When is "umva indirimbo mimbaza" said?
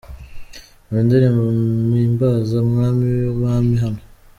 0.83-2.57